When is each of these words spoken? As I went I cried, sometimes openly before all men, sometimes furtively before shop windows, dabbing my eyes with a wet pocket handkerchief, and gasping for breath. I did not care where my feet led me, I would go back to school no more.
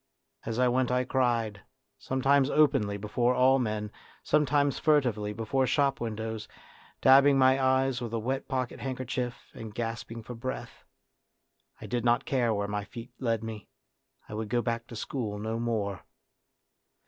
As 0.47 0.57
I 0.57 0.67
went 0.67 0.89
I 0.89 1.03
cried, 1.03 1.61
sometimes 1.99 2.49
openly 2.49 2.97
before 2.97 3.35
all 3.35 3.59
men, 3.59 3.91
sometimes 4.23 4.79
furtively 4.79 5.31
before 5.31 5.67
shop 5.67 6.01
windows, 6.01 6.47
dabbing 7.01 7.37
my 7.37 7.63
eyes 7.63 8.01
with 8.01 8.11
a 8.11 8.17
wet 8.17 8.47
pocket 8.47 8.79
handkerchief, 8.79 9.51
and 9.53 9.75
gasping 9.75 10.23
for 10.23 10.33
breath. 10.33 10.85
I 11.79 11.85
did 11.85 12.03
not 12.03 12.25
care 12.25 12.51
where 12.51 12.67
my 12.67 12.83
feet 12.83 13.11
led 13.19 13.43
me, 13.43 13.67
I 14.27 14.33
would 14.33 14.49
go 14.49 14.63
back 14.63 14.87
to 14.87 14.95
school 14.95 15.37
no 15.37 15.59
more. 15.59 16.03